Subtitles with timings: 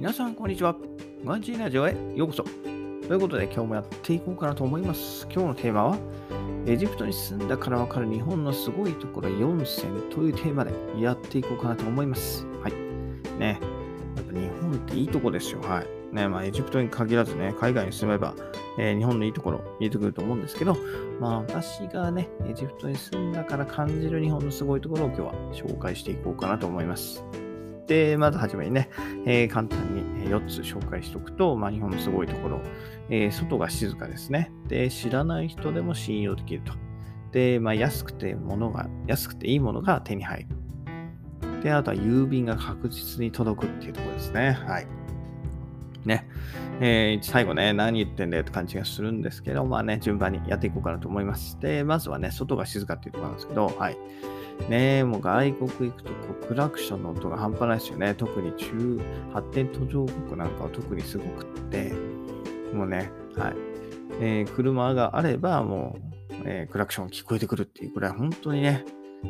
[0.00, 0.74] 皆さん、こんにちは。
[1.26, 2.42] ガンジーラジオへようこそ。
[2.42, 2.48] と
[3.12, 5.24] いうことで、今日もやっていこうかなと思います。
[5.30, 5.98] 今日のテーマは、
[6.64, 12.46] エジプトに住んだからわかる日本のすごいところ4選というテーマでやっていこうかなと思います。
[12.62, 12.72] はい。
[13.38, 13.60] ね。
[14.16, 15.60] やっぱ日本っていいとこですよ。
[15.60, 16.14] はい。
[16.16, 18.34] ね、まあ、エジプトに限らずね、海外に住めば、
[18.78, 20.78] えー日本のいいところ見えてくると思うんですけど、
[21.20, 27.22] まあ、私がね、エジプトに住んだから感じる日本のすごいところを今日は紹介していこうかなと思います。
[27.86, 28.90] で、まずはじめにね、
[29.26, 32.60] えー簡単に4つ紹介しておくと、まあ、日本のすごいところ、
[33.08, 34.52] えー外が静かですね。
[34.68, 36.72] で、知らない人でも信用できると。
[37.32, 41.62] で、まあ、安くて物が、安くていいものが手に入る。
[41.62, 44.52] で、あとは郵便が確実に届くっていうところですね。
[44.66, 44.86] はい。
[46.04, 46.26] ね。
[46.80, 51.58] えー最後ね、何言ってんだよって感じがするんですけど、まあね、順番にやっていこうかなと思います。
[51.60, 53.98] で、まずはね、外が静かっていうところなんですけど、はい。
[54.68, 58.14] ねえもう外国行くとこうクラクションの音が半端ないですよね。
[58.14, 59.00] 特に中
[59.32, 61.92] 発展途上国なんかは特にすごくって、
[62.72, 63.54] もうね、はい。
[64.20, 65.96] えー車があればも
[66.30, 68.84] う、えークラクション聞こえてくるっていうくらい、本当にね、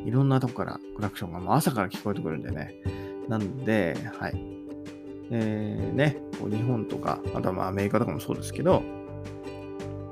[0.05, 2.75] いろんなとこからクラクションがもう朝から聞こえてくるんでね。
[3.29, 4.33] なんで、はい。
[5.33, 8.83] えーね、こう日本とか、あとはまあアメリカとかもそうですけど、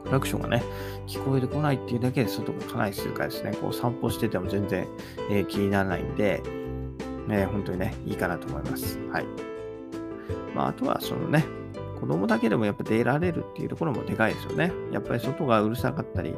[0.09, 0.62] クラクションがね、
[1.06, 3.53] 聞こえてこないっていうだけで外がかなり静かですね。
[3.61, 4.87] こう散歩してても全然、
[5.31, 6.42] えー気にならないんで、
[7.27, 8.98] ね、本当にね、いいかなと思います。
[9.12, 9.27] はい。
[10.55, 11.45] まあ、あとはそのね、
[12.01, 14.73] 子供だけでもやっぱ出られるっていうところもでかいですよね。
[14.92, 16.34] やっぱり外がうるさかったり、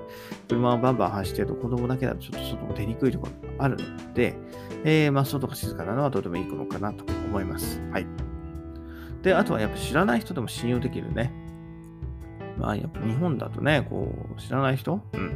[0.49, 4.37] 車をバンバン走ってると子供だけだとちょっと外も出にくいところがあるので、
[4.85, 7.81] えーまあ、外が静かなのはとてもいいのかなと思います。
[7.93, 8.07] はい。
[9.23, 11.33] で、あとはやっぱ知らない人でも信用できるね。
[12.61, 15.01] まあ、やっぱ日本だとね、こう、知らない人？
[15.15, 15.33] うん。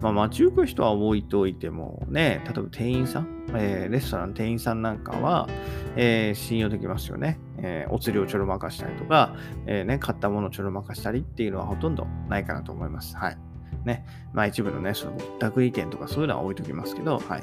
[0.00, 5.48] まあ、街行く人は置いておいても、ね、例えば店員さん、えーレストランの店員さんなんかは、
[5.96, 7.38] えー信用できますよね。
[7.58, 13.16] えーお釣りをちょろまかしたりとか、えーね、買ったものをちょろまかしたりっていうのはほとんどないかなと思います。
[13.16, 13.38] はい。
[13.84, 14.04] ね。
[14.32, 17.42] まあ、一部のね、その、ぼったくり店とかそういうのは置いときますけど、はい。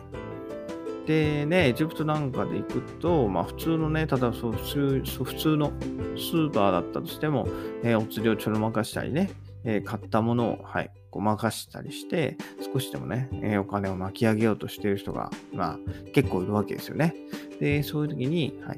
[1.12, 5.74] でね、エジプトなんかで行くと、まあ普通のね、ただそう普通普通の
[6.16, 7.50] スーパーだったとしても、
[7.84, 9.30] えーお釣りをちょろまかしたりね、
[9.66, 12.38] えー買ったものを、はい、ごまかしたりして、
[12.74, 15.80] 少しでもね、えーお金を巻き上げようとしている人が、まあ
[16.14, 17.14] 結構いるわけですよね。
[17.60, 18.78] で、そういう時に、はい、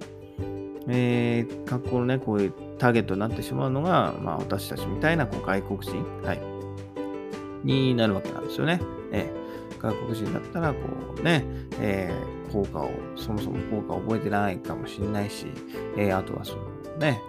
[0.88, 6.42] えー、学校のね、こういうターゲットになってしまうのが、まあ私たちみたいなこう外国人、はい、
[7.64, 8.82] になるわけなんですよね。
[9.12, 9.43] えー
[9.84, 10.80] 外国人だったら、こ
[11.20, 11.46] うね、
[11.80, 15.48] えー効果を、そもそも効果を覚えてないかもしれないし、
[15.98, 17.20] えーあとはそのね、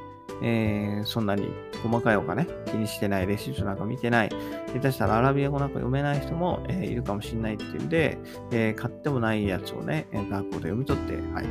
[0.43, 1.49] えーそんなに
[1.83, 4.29] 細かいお金気にしてない、レシートなんか見てない、
[4.75, 8.19] 下手したらアラビア語なんか読めない人も、えーいるかもしれないっていうんで、
[8.53, 11.47] えー買ってもないやつをね、学校で読み取って、はい、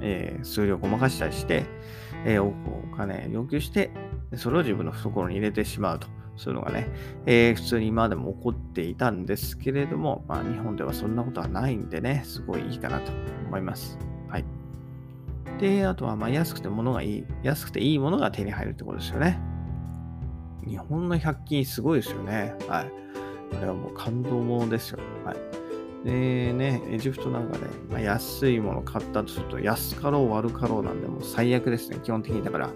[0.00, 1.64] えー数量ごまかしたりして、
[2.24, 2.54] えー多く
[2.92, 3.90] お金要求して、
[4.34, 6.08] それを自分の懐に入れてしまうと。
[6.38, 6.88] そういうのがね、
[7.26, 13.12] えー普通に今でも起こっていたんですけれども、まあ、日本ではそんなことはないんでね、すごいいいかなと
[13.46, 13.98] 思います。
[14.28, 14.44] はい。
[15.60, 19.40] で、あとは、ま、安くて物がいい、安くていいものが手に入るってことですよね。
[20.66, 22.54] 日本の100均すごいですよね。
[22.68, 22.92] はい。
[23.56, 24.98] あれはもう感動ものですよ。
[25.24, 25.36] はい。
[26.04, 32.42] でね、エジプトなんかで、まあ、安いもの買ったとすると、安かろう悪かろうなんで、もう最悪ですね、基本的に。
[32.42, 32.70] だから、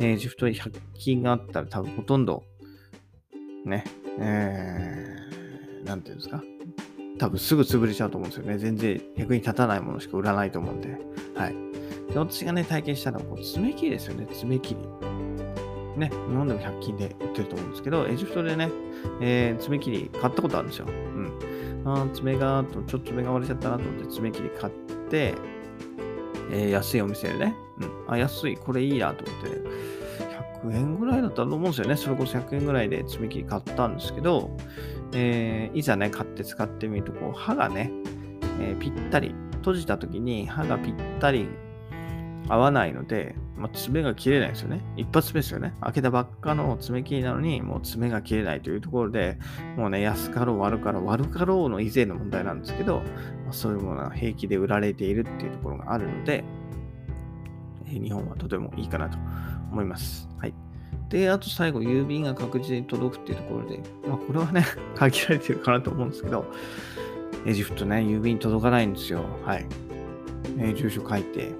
[0.00, 2.44] エジプトに100均があったら多分ほとんど、
[3.64, 3.84] ね、
[4.18, 6.42] えー、なんていうんですか？
[7.18, 8.58] 多分すぐ潰れちゃうと思うんですよね。
[8.58, 10.96] 全然役に立たないものしか売らないと思うんで。
[11.34, 11.54] はい。
[12.12, 14.80] で私がね、体験したのはこう爪切りですよね、爪切り。
[15.98, 18.70] ね、日本でも100均で売ってると思うんですけど、エジプトでね、
[19.20, 20.86] えー爪切り買ったことあるんですよ。
[20.88, 21.30] うん。
[21.84, 24.72] あ爪が、ちょっと爪が割れちゃったなと思って爪切り買っ
[25.10, 25.34] て、
[26.52, 27.54] えー安いお店でね、
[28.06, 28.12] うん。
[28.14, 29.50] あ、安い、これいいなと思って、
[30.64, 31.96] 100円ぐらいだったと思うんですよね。
[31.96, 34.56] それこそ100円ぐらいで爪切り買ったんですけど、
[35.12, 37.90] えーいざね、買って使ってみると、こう、歯がね、
[38.60, 41.48] えーぴったり、閉じた時に歯がぴったり
[42.48, 44.82] 合わないので、まあ、爪が切れないですよね。
[44.96, 45.74] 一発目ですよね。
[45.82, 49.38] 開けたばっかの爪切りなのに、もう爪が切れないというところで、
[49.76, 53.02] もうね、安かろう悪かろう、悪かろうの以前の問題なんですけど、
[53.44, 56.42] まあそういうものが平気で売られているっていうところがあるので、
[57.98, 59.18] 日本はとてもいいかなと
[59.72, 60.28] 思います。
[60.38, 60.54] はい。
[61.08, 64.64] で、あと最後、郵便が確実に届くっていうところで、まあ、これはね、
[64.94, 66.44] 限られてるかなと思うんですけど、
[67.46, 69.24] エジプトね、郵便届かないんですよ。
[69.44, 69.66] はい。
[70.58, 71.52] えー住所書いて、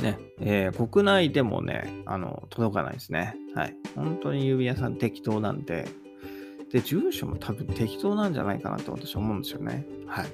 [0.00, 3.36] ね、えー国内でもね、あの、届かないですね。
[3.54, 3.76] はい。
[3.94, 5.86] 本当に郵便屋さん適当なんで、
[6.72, 9.86] で、住所も多分適当なんじゃないかなと私は思うんですよね。
[10.06, 10.26] はい。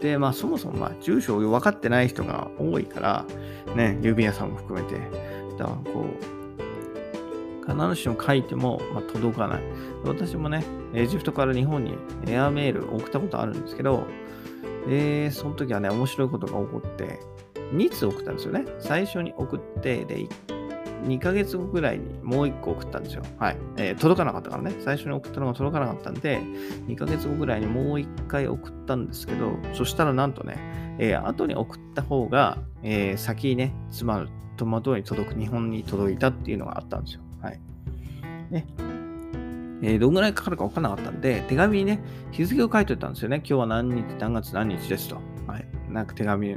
[0.00, 3.26] で、まあそもそもま住所を分かってない人が多いから、
[3.74, 4.98] ね、郵便屋さんも含めて、
[5.58, 9.62] だからこう、必ずしも書いても、ま、届かない。
[10.04, 10.64] 私もね、
[10.94, 11.94] エジプトから日本に
[12.26, 14.06] エアメール送ったことあるんですけど、
[14.88, 17.20] えー、その時はね、面白いことが起こって、
[17.74, 18.64] 2通送ったんですよね。
[18.78, 20.26] 最初に送って、で、
[21.04, 23.22] 2ヶ月後ぐらいにもう1個送ったんですよ。
[23.38, 23.56] はい。
[23.76, 24.74] えー、届かなかったからね。
[24.80, 26.40] 最初に送ったのが届かなかったんで、
[26.86, 30.56] 2ヶ月後ぐらいにもう1回送ったんですけど、そしたらなんとね、
[30.98, 37.22] えー、後に送った方が、えー、先にね、妻のトマトに届く、日本に届いたっていうのがあったんですよ。
[37.40, 37.60] はい。
[38.50, 38.66] ね。
[39.80, 42.00] えー、どんぐらいかかるか分からなかったんで、手紙にね、
[42.32, 43.36] 日付を書いておいたんですよね。
[43.38, 45.37] 今日は何日、何月何日ですと。
[45.90, 46.56] なんか手紙、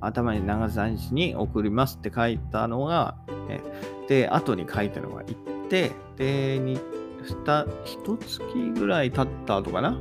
[0.00, 3.16] 頭に何月何日に送りますって書いたのが、
[3.48, 3.60] え
[4.08, 6.78] で、後に書いたのが行って、で、に、
[7.84, 8.40] 一月
[8.74, 9.98] ぐらい経った後かな？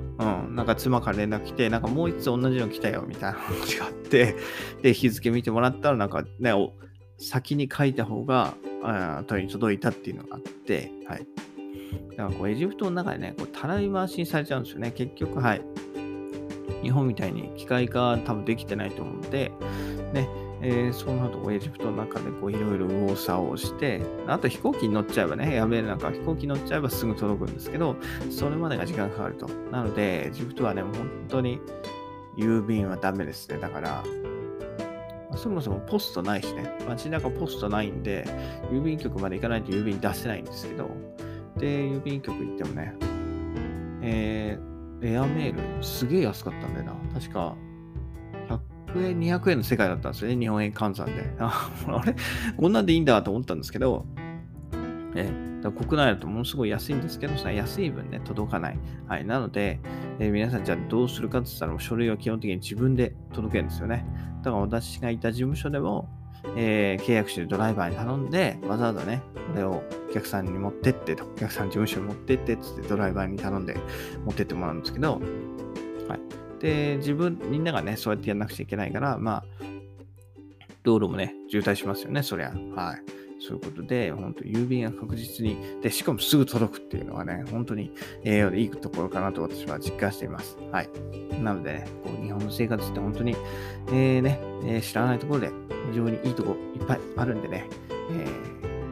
[0.48, 0.56] うん。
[0.56, 4.36] なんか妻から連絡来て、なんかもう一つ同じの来たよ、みたいな話があって、
[4.84, 6.52] で、日付見てもらったら、なんかね、
[7.18, 8.54] 先に書いた方が、
[8.84, 11.28] あ後に届いたっていうのがあって、はい。
[12.16, 14.92] だからこうエジプトの中でね、こうたらい回しにされちゃうんですよね。
[14.92, 15.62] 結局、はい。
[16.86, 19.52] 日本みたいに機械化多分できてないと思うので、
[20.14, 20.30] ね、
[20.62, 27.96] えー、そうなるとエジプトの中でこういろいろ右往左往して、あと飛行機に乗っちゃえばね、やべえなんか飛行機に乗っちゃえばすぐ届くんですけど、
[28.30, 29.48] それまでが時間かかると。
[29.72, 30.94] なので、エジプトはね、本
[31.28, 31.60] 当に
[32.38, 33.58] 郵便はダメですね。
[33.58, 34.04] だから、
[35.36, 38.26] そもそもポストないしね、街中ポストないんで、
[38.72, 40.88] 郵便局まで行かないと郵便出せないんですけど、
[41.58, 42.94] で、郵便局行ってもね、
[44.04, 46.94] えー、エアメールすげえ安かったんだよな。
[47.14, 47.56] 確か、
[48.88, 50.38] 100円、200円の世界だったんですよね。
[50.38, 51.34] 日本円換算で。
[51.40, 51.72] あ
[52.06, 52.16] れ？
[52.56, 54.06] こんなんでいいんだと思ったんですけど、
[55.16, 55.30] え
[55.62, 58.80] だ国内だとものすごい安いんですけど、その安い分ね、届かない。
[59.08, 59.26] はい。
[59.26, 59.80] なので、
[60.20, 64.06] え、皆さんじゃあどうするかって言ったら、書類は基本的に自分で届けるんですよね。
[64.44, 66.08] だから私がいた事務所でも、
[66.56, 69.22] えー、契約してるドライバーに頼んで、わざわざね、
[69.52, 73.78] これをお客さんに持ってってと、お客さん事務所に持ってってっつってドライバーに頼んで
[74.26, 75.22] 持ってってもらうんですけど、
[76.08, 76.62] はい。
[76.62, 79.44] で、自分、みんながね、そうやってやんなくちゃいけないから、まあ、
[80.84, 82.54] 道路もね、渋滞しますよね、そりゃ。
[82.76, 83.15] はい。
[83.46, 87.92] そういうことで、本当郵便が確実に、で、しかもすぐ届くっていうのはね、本当に、
[88.24, 90.58] えー、いいところかなと私は実感しています。
[90.72, 90.90] はい。
[91.42, 93.36] なのでね、こう日本の生活って本当に、
[93.90, 95.52] えー、ね、えー、知らないところで
[95.92, 97.70] 非常にいいとこいっぱいあるんでね、
[98.12, 98.26] え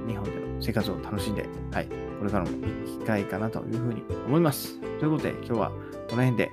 [0.06, 1.88] ー、日本での生活を楽しんで、はい、
[2.20, 4.80] これからも行きたいかなというふうに思います。
[5.00, 5.70] ということで、今日は
[6.10, 6.52] この辺で、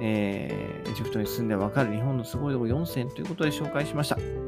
[0.00, 4.47] えー、エジプトに住んでわかる日本のすごいとこ4選ということで紹介しました。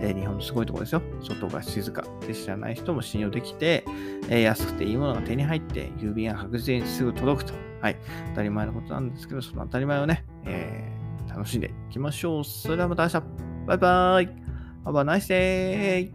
[0.00, 1.02] えー、日本のすごいところですよ。
[1.22, 3.84] 外が静かで知らない人も信用できて、
[4.28, 7.54] えー、安くていいものが手に入って、郵便が確実にすぐ届くと。
[7.80, 7.96] はい。
[8.30, 12.44] 当たり前のことなんですけど、その当たり前をね、えー、楽しんでいきましょう。
[12.44, 13.22] それではまた明日。
[13.66, 14.46] バイバイ。
[14.84, 16.12] Have a nice day.